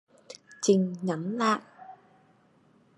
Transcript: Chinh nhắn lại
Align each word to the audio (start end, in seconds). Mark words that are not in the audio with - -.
Chinh 0.61 0.95
nhắn 1.01 1.37
lại 1.37 1.59